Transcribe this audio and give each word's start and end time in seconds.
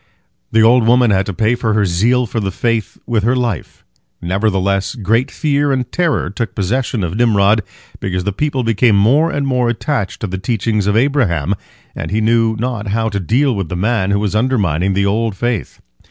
The 0.51 0.63
old 0.63 0.87
woman 0.87 1.11
had 1.11 1.27
to 1.27 1.31
pay 1.33 1.53
for 1.53 1.75
her 1.75 1.85
zeal 1.85 2.25
for 2.25 2.39
the 2.39 2.49
faith 2.49 2.97
with 3.05 3.21
her 3.21 3.35
life. 3.35 3.85
Nevertheless 4.19 4.95
great 4.95 5.29
fear 5.29 5.71
and 5.71 5.91
terror 5.91 6.31
took 6.31 6.55
possession 6.55 7.03
of 7.03 7.13
Nimrod, 7.15 7.61
because 7.99 8.23
the 8.23 8.31
people 8.33 8.63
became 8.63 8.95
more 8.95 9.29
and 9.29 9.45
more 9.45 9.69
attached 9.69 10.19
to 10.21 10.25
the 10.27 10.39
teachings 10.39 10.87
of 10.87 10.97
Abraham, 10.97 11.53
and 11.95 12.09
he 12.09 12.19
knew 12.19 12.55
not 12.57 12.87
how 12.87 13.09
to 13.09 13.19
deal 13.19 13.55
with 13.55 13.69
the 13.69 13.75
man 13.75 14.09
who 14.09 14.17
was 14.19 14.35
undermining 14.35 14.95
the 14.95 15.05
old 15.05 15.35
faith. 15.35 15.79